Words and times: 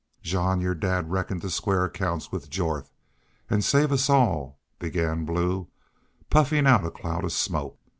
"Jean, 0.23 0.61
your 0.61 0.73
dad 0.73 1.11
reckoned 1.11 1.43
to 1.43 1.49
square 1.51 1.85
accounts 1.85 2.31
with 2.31 2.49
Jorth, 2.49 2.89
an' 3.51 3.61
save 3.61 3.91
us 3.91 4.09
all," 4.09 4.59
began 4.79 5.25
Blue, 5.25 5.67
puffing 6.31 6.65
out 6.65 6.83
a 6.83 6.89
cloud 6.89 7.23
of 7.23 7.31
smoke. 7.33 7.77